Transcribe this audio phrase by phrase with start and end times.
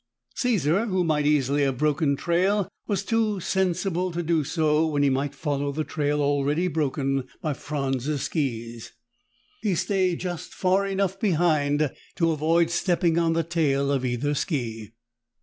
[0.33, 5.11] Caesar, who might easily have broken trail, was too sensible to do so when he
[5.11, 8.93] might follow the trail already broken by Franz's skis.
[9.61, 14.93] He stayed just far enough behind to avoid stepping on the tail of either ski.